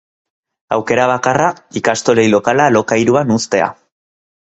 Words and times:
Aukera 0.77 1.05
bakarra, 1.11 1.51
ikastolei 1.83 2.27
lokala 2.39 2.69
alokairuan 2.73 3.39
uztea. 3.41 3.73